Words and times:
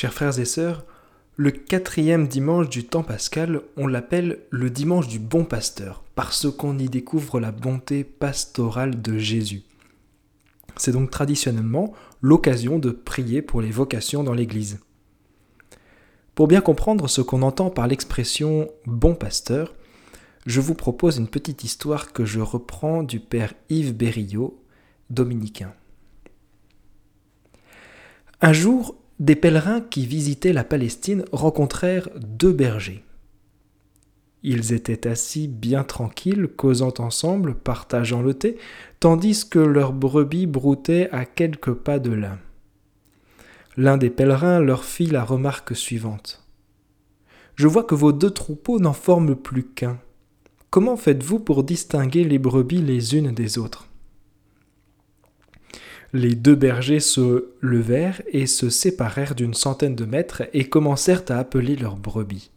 Chers 0.00 0.14
frères 0.14 0.38
et 0.38 0.46
sœurs, 0.46 0.86
le 1.36 1.50
quatrième 1.50 2.26
dimanche 2.26 2.70
du 2.70 2.84
temps 2.84 3.02
pascal, 3.02 3.60
on 3.76 3.86
l'appelle 3.86 4.38
le 4.48 4.70
dimanche 4.70 5.08
du 5.08 5.18
bon 5.18 5.44
pasteur, 5.44 6.04
parce 6.14 6.50
qu'on 6.50 6.78
y 6.78 6.88
découvre 6.88 7.38
la 7.38 7.52
bonté 7.52 8.02
pastorale 8.02 9.02
de 9.02 9.18
Jésus. 9.18 9.62
C'est 10.78 10.92
donc 10.92 11.10
traditionnellement 11.10 11.92
l'occasion 12.22 12.78
de 12.78 12.92
prier 12.92 13.42
pour 13.42 13.60
les 13.60 13.70
vocations 13.70 14.24
dans 14.24 14.32
l'Église. 14.32 14.80
Pour 16.34 16.48
bien 16.48 16.62
comprendre 16.62 17.06
ce 17.06 17.20
qu'on 17.20 17.42
entend 17.42 17.68
par 17.68 17.86
l'expression 17.86 18.70
bon 18.86 19.14
pasteur, 19.14 19.74
je 20.46 20.62
vous 20.62 20.74
propose 20.74 21.18
une 21.18 21.28
petite 21.28 21.62
histoire 21.62 22.14
que 22.14 22.24
je 22.24 22.40
reprends 22.40 23.02
du 23.02 23.20
père 23.20 23.52
Yves 23.68 23.94
Berillot, 23.94 24.64
dominicain. 25.10 25.74
Un 28.40 28.54
jour, 28.54 28.96
des 29.20 29.36
pèlerins 29.36 29.82
qui 29.82 30.06
visitaient 30.06 30.54
la 30.54 30.64
Palestine 30.64 31.24
rencontrèrent 31.30 32.08
deux 32.16 32.52
bergers. 32.52 33.04
Ils 34.42 34.72
étaient 34.72 35.06
assis 35.06 35.46
bien 35.46 35.84
tranquilles, 35.84 36.48
causant 36.48 36.94
ensemble, 36.98 37.54
partageant 37.54 38.22
le 38.22 38.32
thé, 38.32 38.56
tandis 38.98 39.46
que 39.46 39.58
leurs 39.58 39.92
brebis 39.92 40.46
broutaient 40.46 41.10
à 41.12 41.26
quelques 41.26 41.74
pas 41.74 41.98
de 41.98 42.10
là. 42.10 42.38
L'un 43.76 43.98
des 43.98 44.08
pèlerins 44.08 44.60
leur 44.60 44.84
fit 44.84 45.06
la 45.06 45.22
remarque 45.22 45.76
suivante. 45.76 46.42
Je 47.56 47.68
vois 47.68 47.84
que 47.84 47.94
vos 47.94 48.12
deux 48.12 48.30
troupeaux 48.30 48.80
n'en 48.80 48.94
forment 48.94 49.36
plus 49.36 49.64
qu'un. 49.64 49.98
Comment 50.70 50.96
faites-vous 50.96 51.40
pour 51.40 51.62
distinguer 51.62 52.24
les 52.24 52.38
brebis 52.38 52.80
les 52.80 53.14
unes 53.16 53.32
des 53.32 53.58
autres? 53.58 53.89
Les 56.12 56.34
deux 56.34 56.56
bergers 56.56 57.00
se 57.00 57.50
levèrent 57.60 58.20
et 58.32 58.46
se 58.46 58.68
séparèrent 58.68 59.34
d'une 59.34 59.54
centaine 59.54 59.94
de 59.94 60.04
mètres 60.04 60.42
et 60.52 60.68
commencèrent 60.68 61.24
à 61.28 61.36
appeler 61.36 61.76
leurs 61.76 61.96
brebis. 61.96 62.50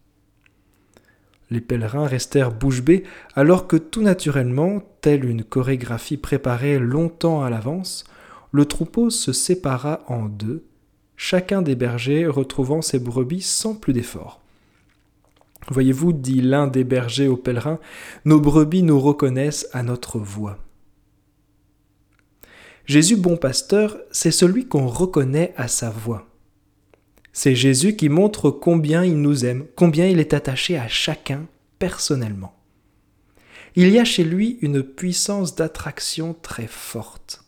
Les 1.52 1.62
pèlerins 1.62 2.08
restèrent 2.08 2.52
bouche 2.52 2.82
bée 2.82 3.04
alors 3.36 3.68
que 3.68 3.76
tout 3.76 4.02
naturellement, 4.02 4.82
telle 5.02 5.26
une 5.26 5.44
chorégraphie 5.44 6.18
préparée 6.18 6.80
longtemps 6.80 7.44
à 7.44 7.50
l'avance, 7.50 8.06
le 8.52 8.66
troupeau 8.66 9.10
se 9.10 9.34
sépara 9.34 10.04
en 10.08 10.26
deux, 10.26 10.64
chacun 11.16 11.62
des 11.62 11.76
bergers 11.76 12.26
retrouvant 12.26 12.82
ses 12.82 13.00
brebis 13.00 13.42
sans 13.42 13.76
plus 13.76 13.94
d'effort. 13.94 14.42
Voyez-vous, 15.70 16.12
dit 16.12 16.42
l'un 16.42 16.68
des 16.68 16.84
bergers 16.84 17.28
aux 17.28 17.38
pèlerins, 17.38 17.80
nos 18.26 18.40
brebis 18.40 18.84
nous 18.84 19.00
reconnaissent 19.00 19.68
à 19.74 19.84
notre 19.84 20.20
voix. 20.20 20.58
Jésus 22.86 23.16
bon 23.16 23.38
pasteur, 23.38 23.98
c'est 24.12 24.32
celui 24.32 24.68
qu'on 24.68 24.88
reconnaît 24.88 25.54
à 25.56 25.68
sa 25.68 25.90
voix. 25.90 26.28
C'est 27.32 27.56
Jésus 27.56 27.96
qui 27.96 28.10
montre 28.10 28.52
combien 28.52 29.04
il 29.04 29.22
nous 29.22 29.46
aime, 29.46 29.66
combien 29.76 30.08
il 30.08 30.20
est 30.20 30.34
attaché 30.34 30.78
à 30.78 30.88
chacun 30.88 31.48
personnellement. 31.80 32.54
Il 33.76 33.90
y 33.90 34.00
a 34.00 34.06
chez 34.06 34.24
lui 34.24 34.60
une 34.62 34.84
puissance 34.84 35.56
d'attraction 35.56 36.36
très 36.42 36.68
forte. 36.68 37.44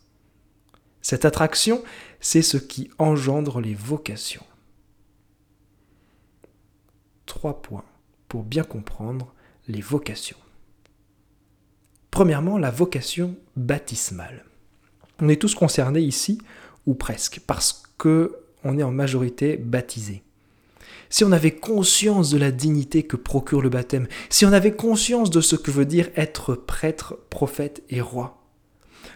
Cette 1.02 1.24
attraction, 1.24 1.84
c'est 2.18 2.42
ce 2.42 2.56
qui 2.56 2.90
engendre 2.98 3.60
les 3.60 3.74
vocations. 3.74 4.44
Trois 7.26 7.62
points 7.62 7.84
pour 8.28 8.42
bien 8.42 8.64
comprendre 8.64 9.32
les 9.68 9.80
vocations. 9.80 10.36
Premièrement, 12.10 12.58
la 12.58 12.70
vocation 12.70 13.36
baptismale. 13.54 14.44
On 15.20 15.28
est 15.28 15.40
tous 15.40 15.54
concernés 15.54 16.00
ici, 16.00 16.38
ou 16.86 16.94
presque, 16.94 17.40
parce 17.46 17.82
que 17.98 18.36
on 18.64 18.78
est 18.78 18.82
en 18.82 18.90
majorité 18.90 19.56
baptisés. 19.56 20.22
Si 21.08 21.24
on 21.24 21.32
avait 21.32 21.52
conscience 21.52 22.30
de 22.30 22.38
la 22.38 22.50
dignité 22.50 23.04
que 23.04 23.16
procure 23.16 23.62
le 23.62 23.68
baptême, 23.68 24.08
si 24.28 24.44
on 24.44 24.52
avait 24.52 24.72
conscience 24.72 25.30
de 25.30 25.40
ce 25.40 25.56
que 25.56 25.70
veut 25.70 25.84
dire 25.84 26.10
être 26.16 26.54
prêtre, 26.54 27.16
prophète 27.30 27.82
et 27.90 28.00
roi, 28.00 28.42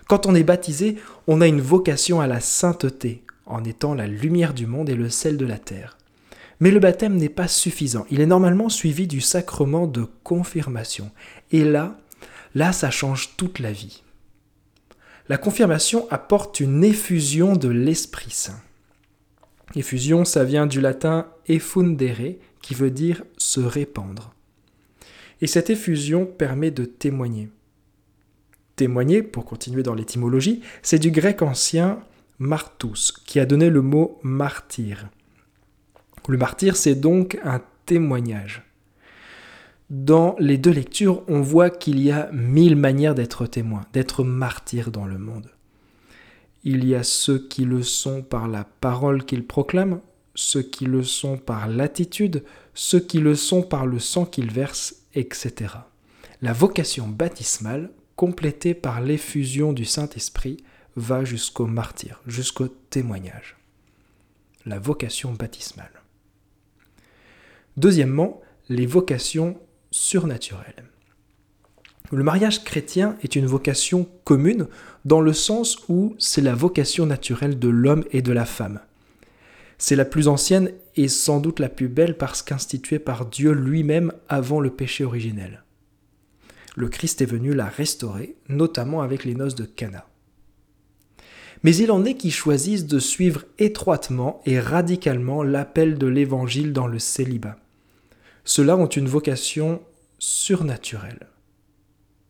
quand 0.08 0.26
on 0.26 0.34
est 0.34 0.44
baptisé, 0.44 0.96
on 1.26 1.40
a 1.40 1.46
une 1.46 1.60
vocation 1.60 2.20
à 2.20 2.26
la 2.26 2.40
sainteté, 2.40 3.24
en 3.46 3.64
étant 3.64 3.94
la 3.94 4.06
lumière 4.06 4.54
du 4.54 4.66
monde 4.66 4.88
et 4.88 4.94
le 4.94 5.10
sel 5.10 5.36
de 5.36 5.46
la 5.46 5.58
terre. 5.58 5.98
Mais 6.60 6.70
le 6.70 6.78
baptême 6.78 7.16
n'est 7.16 7.28
pas 7.28 7.48
suffisant, 7.48 8.06
il 8.10 8.20
est 8.20 8.26
normalement 8.26 8.68
suivi 8.68 9.06
du 9.06 9.20
sacrement 9.20 9.86
de 9.86 10.06
confirmation. 10.22 11.10
Et 11.50 11.64
là, 11.64 11.98
là, 12.54 12.72
ça 12.72 12.90
change 12.90 13.36
toute 13.36 13.58
la 13.58 13.72
vie 13.72 14.02
la 15.30 15.38
confirmation 15.38 16.08
apporte 16.10 16.58
une 16.58 16.82
effusion 16.82 17.54
de 17.54 17.68
l'Esprit 17.68 18.32
Saint. 18.32 18.60
Effusion, 19.76 20.24
ça 20.24 20.42
vient 20.42 20.66
du 20.66 20.80
latin 20.80 21.28
effundere, 21.46 22.34
qui 22.60 22.74
veut 22.74 22.90
dire 22.90 23.22
se 23.36 23.60
répandre. 23.60 24.34
Et 25.40 25.46
cette 25.46 25.70
effusion 25.70 26.26
permet 26.26 26.72
de 26.72 26.84
témoigner. 26.84 27.48
Témoigner, 28.74 29.22
pour 29.22 29.44
continuer 29.44 29.84
dans 29.84 29.94
l'étymologie, 29.94 30.62
c'est 30.82 30.98
du 30.98 31.12
grec 31.12 31.42
ancien 31.42 32.00
martus, 32.40 33.12
qui 33.12 33.38
a 33.38 33.46
donné 33.46 33.70
le 33.70 33.82
mot 33.82 34.18
martyr. 34.24 35.10
Le 36.26 36.38
martyr, 36.38 36.74
c'est 36.74 36.96
donc 36.96 37.38
un 37.44 37.62
témoignage 37.86 38.64
dans 39.90 40.36
les 40.38 40.56
deux 40.56 40.70
lectures, 40.70 41.24
on 41.26 41.40
voit 41.40 41.68
qu'il 41.68 42.00
y 42.00 42.12
a 42.12 42.30
mille 42.32 42.76
manières 42.76 43.16
d'être 43.16 43.46
témoin, 43.46 43.82
d'être 43.92 44.22
martyr 44.22 44.92
dans 44.92 45.04
le 45.04 45.18
monde. 45.18 45.50
Il 46.62 46.86
y 46.86 46.94
a 46.94 47.02
ceux 47.02 47.38
qui 47.48 47.64
le 47.64 47.82
sont 47.82 48.22
par 48.22 48.46
la 48.46 48.62
parole 48.62 49.24
qu'ils 49.24 49.44
proclament, 49.46 50.00
ceux 50.36 50.62
qui 50.62 50.84
le 50.84 51.02
sont 51.02 51.38
par 51.38 51.66
l'attitude, 51.66 52.44
ceux 52.72 53.00
qui 53.00 53.18
le 53.18 53.34
sont 53.34 53.62
par 53.62 53.84
le 53.84 53.98
sang 53.98 54.26
qu'ils 54.26 54.52
versent, 54.52 54.94
etc. 55.14 55.74
La 56.40 56.52
vocation 56.52 57.08
baptismale, 57.08 57.90
complétée 58.14 58.74
par 58.74 59.00
l'effusion 59.00 59.72
du 59.72 59.84
Saint-Esprit, 59.84 60.58
va 60.94 61.24
jusqu'au 61.24 61.66
martyr, 61.66 62.20
jusqu'au 62.28 62.68
témoignage. 62.68 63.56
La 64.66 64.78
vocation 64.78 65.32
baptismale. 65.32 66.02
Deuxièmement, 67.76 68.40
les 68.68 68.86
vocations 68.86 69.58
surnaturel. 69.90 70.84
Le 72.12 72.24
mariage 72.24 72.64
chrétien 72.64 73.16
est 73.22 73.36
une 73.36 73.46
vocation 73.46 74.08
commune 74.24 74.66
dans 75.04 75.20
le 75.20 75.32
sens 75.32 75.78
où 75.88 76.16
c'est 76.18 76.40
la 76.40 76.54
vocation 76.54 77.06
naturelle 77.06 77.58
de 77.58 77.68
l'homme 77.68 78.04
et 78.10 78.20
de 78.20 78.32
la 78.32 78.44
femme. 78.44 78.80
C'est 79.78 79.96
la 79.96 80.04
plus 80.04 80.28
ancienne 80.28 80.72
et 80.96 81.08
sans 81.08 81.40
doute 81.40 81.60
la 81.60 81.68
plus 81.68 81.88
belle 81.88 82.18
parce 82.18 82.42
qu'instituée 82.42 82.98
par 82.98 83.26
Dieu 83.26 83.52
lui-même 83.52 84.12
avant 84.28 84.60
le 84.60 84.70
péché 84.70 85.04
originel. 85.04 85.62
Le 86.76 86.88
Christ 86.88 87.22
est 87.22 87.26
venu 87.26 87.54
la 87.54 87.66
restaurer, 87.66 88.36
notamment 88.48 89.02
avec 89.02 89.24
les 89.24 89.34
noces 89.34 89.54
de 89.54 89.64
Cana. 89.64 90.06
Mais 91.62 91.76
il 91.76 91.90
en 91.92 92.04
est 92.04 92.14
qui 92.14 92.30
choisissent 92.30 92.86
de 92.86 92.98
suivre 92.98 93.44
étroitement 93.58 94.40
et 94.46 94.58
radicalement 94.58 95.42
l'appel 95.42 95.98
de 95.98 96.06
l'Évangile 96.06 96.72
dans 96.72 96.86
le 96.86 96.98
célibat. 96.98 97.56
Ceux-là 98.44 98.76
ont 98.76 98.86
une 98.86 99.08
vocation 99.08 99.82
surnaturelle. 100.18 101.26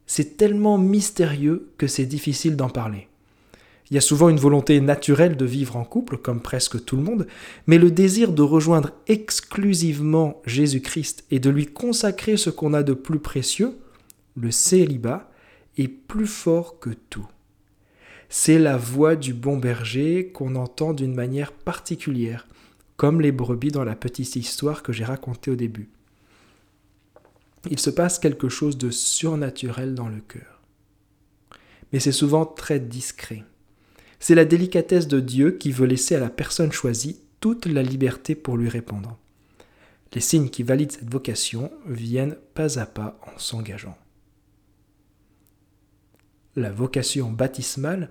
C'est 0.07 0.37
tellement 0.37 0.79
mystérieux 0.79 1.71
que 1.79 1.87
c'est 1.87 2.07
difficile 2.07 2.57
d'en 2.57 2.69
parler. 2.69 3.07
Il 3.91 3.95
y 3.95 3.99
a 3.99 4.01
souvent 4.01 4.29
une 4.29 4.39
volonté 4.39 4.81
naturelle 4.81 5.37
de 5.37 5.45
vivre 5.45 5.77
en 5.77 5.85
couple, 5.85 6.17
comme 6.17 6.41
presque 6.41 6.85
tout 6.85 6.97
le 6.97 7.03
monde, 7.03 7.27
mais 7.67 7.79
le 7.79 7.91
désir 7.91 8.33
de 8.33 8.43
rejoindre 8.43 8.93
exclusivement 9.09 10.41
Jésus-Christ 10.47 11.25
et 11.31 11.41
de 11.41 11.51
lui 11.51 11.67
consacrer 11.67 12.37
ce 12.37 12.51
qu'on 12.51 12.73
a 12.73 12.85
de 12.85 12.93
plus 12.93 13.19
précieux, 13.19 13.79
le 14.37 14.53
célibat, 14.53 15.31
est 15.77 15.89
plus 15.89 16.27
fort 16.29 16.79
que 16.79 16.91
tout. 16.91 17.27
C'est 18.29 18.61
la 18.61 18.77
voix 18.77 19.17
du 19.17 19.35
bon 19.35 19.57
berger 19.57 20.31
qu'on 20.33 20.55
entend 20.55 20.93
d'une 20.93 21.15
manière 21.15 21.53
particulière, 21.53 22.47
comme 22.97 23.21
les 23.21 23.33
brebis 23.33 23.73
dans 23.73 23.85
la 23.85 23.97
petite 23.97 24.37
histoire 24.37 24.85
que 24.85 24.93
j'ai 24.93 25.05
racontée 25.05 25.51
au 25.51 25.57
début 25.57 25.89
il 27.69 27.79
se 27.79 27.91
passe 27.91 28.19
quelque 28.19 28.49
chose 28.49 28.79
de 28.79 28.91
surnaturel 28.91 29.95
dans 29.95 30.09
le 30.09 30.21
cœur. 30.21 30.63
Mais 31.93 32.01
c'est 32.01 32.13
souvent 32.13 32.47
très 32.47 32.81
discret. 32.81 33.45
C'est 34.19 34.35
la 34.35 34.45
délicatesse 34.45 35.09
de 35.09 35.21
Dieu 35.21 35.53
qui 35.53 35.73
veut 35.73 35.87
laisser 35.87 36.15
à 36.15 36.21
la 36.21 36.31
personne 36.31 36.73
choisie 36.73 37.21
toute 37.41 37.67
la 37.67 37.83
liberté 37.83 38.35
pour 38.35 38.57
lui 38.57 38.69
répondre. 38.69 39.19
Les 40.13 40.21
signes 40.21 40.51
qui 40.51 40.63
valident 40.63 40.93
cette 40.93 41.11
vocation 41.11 41.71
viennent 41.87 42.37
pas 42.55 42.79
à 42.79 42.87
pas 42.87 43.19
en 43.27 43.39
s'engageant. 43.39 43.97
La 46.57 46.71
vocation 46.71 47.31
baptismale, 47.31 48.11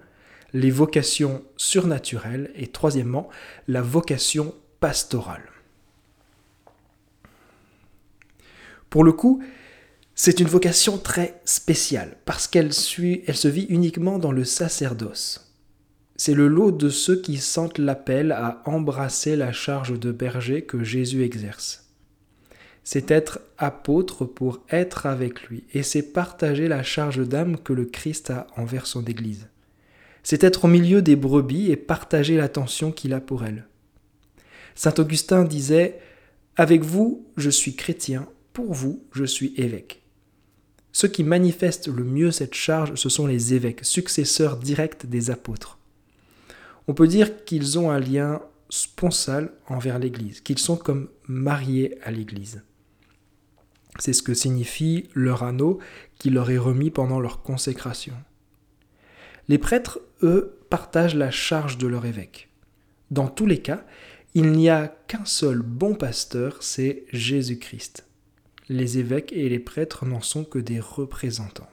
les 0.53 0.71
vocations 0.71 1.43
surnaturelles 1.57 2.51
et 2.55 2.67
troisièmement, 2.67 3.29
la 3.67 3.81
vocation 3.81 4.55
pastorale. 4.79 5.43
Pour 8.89 9.03
le 9.03 9.11
coup, 9.11 9.41
c'est 10.15 10.39
une 10.39 10.47
vocation 10.47 10.97
très 10.97 11.39
spéciale, 11.45 12.17
parce 12.25 12.47
qu'elle 12.47 12.71
elle 13.27 13.35
se 13.35 13.47
vit 13.47 13.67
uniquement 13.69 14.19
dans 14.19 14.31
le 14.31 14.43
sacerdoce. 14.43 15.45
c'est 16.17 16.33
le 16.33 16.49
lot 16.49 16.71
de 16.71 16.89
ceux 16.89 17.21
qui 17.21 17.37
sentent 17.37 17.77
l'appel 17.77 18.33
à 18.33 18.61
embrasser 18.65 19.37
la 19.37 19.53
charge 19.53 19.97
de 19.97 20.11
berger 20.11 20.63
que 20.63 20.83
Jésus 20.83 21.23
exerce. 21.23 21.89
C'est 22.83 23.11
être 23.11 23.39
apôtre 23.57 24.25
pour 24.25 24.59
être 24.69 25.05
avec 25.05 25.43
lui, 25.43 25.63
et 25.73 25.83
c'est 25.83 26.01
partager 26.01 26.67
la 26.67 26.83
charge 26.83 27.25
d'âme 27.25 27.57
que 27.57 27.71
le 27.71 27.85
Christ 27.85 28.31
a 28.31 28.47
envers 28.57 28.87
son 28.87 29.05
Église. 29.05 29.47
C'est 30.23 30.43
être 30.43 30.65
au 30.65 30.67
milieu 30.67 31.01
des 31.01 31.15
brebis 31.15 31.71
et 31.71 31.77
partager 31.77 32.35
l'attention 32.35 32.91
qu'il 32.91 33.13
a 33.13 33.21
pour 33.21 33.45
elles. 33.45 33.67
Saint 34.75 34.95
Augustin 34.97 35.45
disait 35.45 35.99
Avec 36.57 36.83
vous, 36.83 37.25
je 37.37 37.49
suis 37.49 37.75
chrétien, 37.75 38.27
pour 38.59 38.73
vous, 38.73 39.03
je 39.13 39.23
suis 39.23 39.53
évêque. 39.55 40.01
Ceux 40.91 41.07
qui 41.07 41.23
manifestent 41.23 41.87
le 41.87 42.03
mieux 42.03 42.29
cette 42.29 42.55
charge, 42.55 42.95
ce 42.95 43.07
sont 43.07 43.25
les 43.25 43.53
évêques, 43.53 43.85
successeurs 43.85 44.57
directs 44.57 45.05
des 45.05 45.31
apôtres. 45.31 45.77
On 46.87 46.93
peut 46.93 47.07
dire 47.07 47.45
qu'ils 47.45 47.79
ont 47.79 47.89
un 47.89 47.99
lien 47.99 48.41
sponsal 48.69 49.53
envers 49.67 49.97
l'Église, 49.97 50.41
qu'ils 50.41 50.59
sont 50.59 50.75
comme 50.75 51.07
mariés 51.25 51.97
à 52.03 52.11
l'Église. 52.11 52.61
C'est 53.97 54.11
ce 54.11 54.23
que 54.23 54.33
signifie 54.33 55.07
leur 55.13 55.43
anneau 55.43 55.79
qui 56.17 56.29
leur 56.29 56.51
est 56.51 56.57
remis 56.57 56.91
pendant 56.91 57.21
leur 57.21 57.41
consécration. 57.41 58.15
Les 59.47 59.57
prêtres, 59.57 60.01
eux, 60.21 60.59
partagent 60.69 61.15
la 61.15 61.31
charge 61.31 61.77
de 61.77 61.87
leur 61.87 62.05
évêque. 62.05 62.49
Dans 63.09 63.29
tous 63.29 63.45
les 63.45 63.61
cas, 63.61 63.85
il 64.33 64.51
n'y 64.51 64.69
a 64.69 64.89
qu'un 65.07 65.25
seul 65.25 65.61
bon 65.61 65.95
pasteur, 65.95 66.57
c'est 66.61 67.05
Jésus-Christ. 67.13 68.08
Les 68.69 68.97
évêques 68.97 69.33
et 69.33 69.49
les 69.49 69.59
prêtres 69.59 70.05
n'en 70.05 70.21
sont 70.21 70.45
que 70.45 70.59
des 70.59 70.79
représentants. 70.79 71.69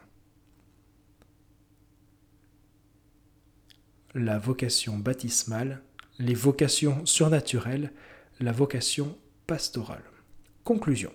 la 4.16 4.38
vocation 4.38 4.96
baptismale, 4.96 5.82
les 6.18 6.34
vocations 6.34 7.04
surnaturelles, 7.04 7.92
la 8.40 8.50
vocation 8.50 9.16
pastorale. 9.46 10.02
Conclusion. 10.64 11.12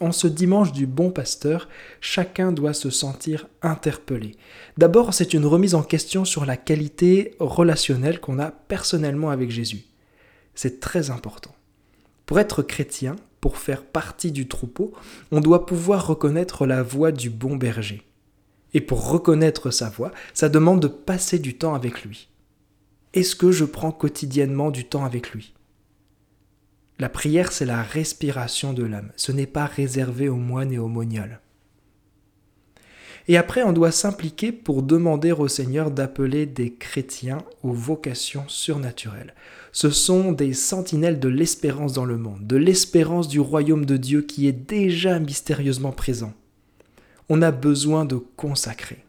En 0.00 0.12
ce 0.12 0.26
dimanche 0.26 0.72
du 0.72 0.86
bon 0.86 1.10
pasteur, 1.10 1.68
chacun 2.00 2.52
doit 2.52 2.74
se 2.74 2.90
sentir 2.90 3.46
interpellé. 3.62 4.34
D'abord, 4.76 5.14
c'est 5.14 5.32
une 5.32 5.46
remise 5.46 5.74
en 5.74 5.82
question 5.82 6.24
sur 6.24 6.44
la 6.44 6.56
qualité 6.56 7.34
relationnelle 7.38 8.20
qu'on 8.20 8.38
a 8.38 8.50
personnellement 8.50 9.30
avec 9.30 9.50
Jésus. 9.50 9.84
C'est 10.54 10.80
très 10.80 11.10
important. 11.10 11.54
Pour 12.26 12.38
être 12.40 12.62
chrétien, 12.62 13.16
pour 13.40 13.56
faire 13.56 13.84
partie 13.84 14.32
du 14.32 14.48
troupeau, 14.48 14.92
on 15.30 15.40
doit 15.40 15.66
pouvoir 15.66 16.06
reconnaître 16.06 16.66
la 16.66 16.82
voix 16.82 17.12
du 17.12 17.30
bon 17.30 17.56
berger. 17.56 18.02
Et 18.74 18.80
pour 18.80 19.08
reconnaître 19.10 19.70
sa 19.70 19.88
voix, 19.88 20.12
ça 20.34 20.48
demande 20.48 20.80
de 20.80 20.88
passer 20.88 21.38
du 21.38 21.56
temps 21.56 21.74
avec 21.74 22.04
lui. 22.04 22.28
Est-ce 23.14 23.34
que 23.34 23.50
je 23.50 23.64
prends 23.64 23.92
quotidiennement 23.92 24.70
du 24.70 24.84
temps 24.84 25.04
avec 25.04 25.30
lui? 25.30 25.54
La 26.98 27.08
prière, 27.08 27.52
c'est 27.52 27.64
la 27.64 27.82
respiration 27.82 28.72
de 28.72 28.82
l'âme. 28.84 29.12
Ce 29.16 29.32
n'est 29.32 29.46
pas 29.46 29.66
réservé 29.66 30.28
aux 30.28 30.36
moines 30.36 30.72
et 30.72 30.78
aux 30.78 30.88
moniales. 30.88 31.40
Et 33.28 33.36
après, 33.36 33.62
on 33.62 33.72
doit 33.72 33.92
s'impliquer 33.92 34.52
pour 34.52 34.82
demander 34.82 35.32
au 35.32 35.48
Seigneur 35.48 35.90
d'appeler 35.90 36.46
des 36.46 36.72
chrétiens 36.72 37.38
aux 37.62 37.72
vocations 37.72 38.44
surnaturelles. 38.48 39.34
Ce 39.70 39.90
sont 39.90 40.32
des 40.32 40.54
sentinelles 40.54 41.20
de 41.20 41.28
l'espérance 41.28 41.92
dans 41.92 42.06
le 42.06 42.16
monde, 42.16 42.46
de 42.46 42.56
l'espérance 42.56 43.28
du 43.28 43.38
royaume 43.38 43.84
de 43.84 43.98
Dieu 43.98 44.22
qui 44.22 44.48
est 44.48 44.52
déjà 44.52 45.18
mystérieusement 45.18 45.92
présent 45.92 46.32
on 47.28 47.42
a 47.42 47.50
besoin 47.50 48.04
de 48.04 48.16
consacrer. 48.36 49.04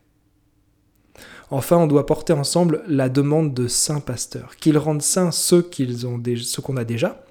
Enfin, 1.51 1.77
on 1.77 1.88
doit 1.88 2.06
porter 2.06 2.33
ensemble 2.33 2.83
la 2.88 3.10
demande 3.10 3.54
de 3.54 3.68
saints 3.68 4.01
pasteurs, 4.01 4.56
qu'ils 4.57 4.77
rendent 4.77 5.01
saints 5.01 5.31
ceux 5.31 5.63
qu'on 5.63 6.77
a 6.77 6.83
déjà, 6.83 7.25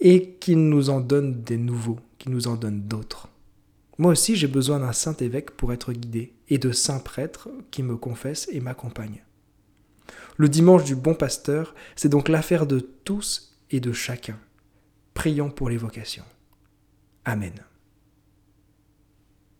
et 0.00 0.30
qu'ils 0.40 0.68
nous 0.68 0.90
en 0.90 1.00
donnent 1.00 1.42
des 1.42 1.56
nouveaux, 1.56 1.98
qu'ils 2.18 2.32
nous 2.32 2.48
en 2.48 2.56
donnent 2.56 2.82
d'autres. 2.82 3.28
Moi 3.98 4.12
aussi, 4.12 4.34
j'ai 4.36 4.46
besoin 4.46 4.80
d'un 4.80 4.92
saint 4.92 5.16
évêque 5.16 5.52
pour 5.52 5.72
être 5.72 5.92
guidé, 5.92 6.34
et 6.48 6.58
de 6.58 6.72
saints 6.72 6.98
prêtres 6.98 7.48
qui 7.70 7.82
me 7.82 7.96
confessent 7.96 8.48
et 8.50 8.60
m'accompagnent. 8.60 9.24
Le 10.36 10.48
dimanche 10.48 10.84
du 10.84 10.96
bon 10.96 11.14
pasteur, 11.14 11.74
c'est 11.96 12.08
donc 12.08 12.28
l'affaire 12.28 12.66
de 12.66 12.80
tous 12.80 13.56
et 13.70 13.80
de 13.80 13.92
chacun. 13.92 14.38
Prions 15.14 15.50
pour 15.50 15.68
les 15.68 15.76
vocations. 15.76 16.24
Amen. 17.24 17.54